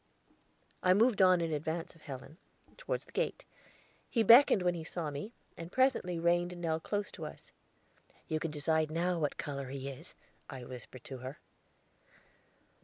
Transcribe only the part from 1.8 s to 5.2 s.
of Helen, toward the gate; he beckoned when he saw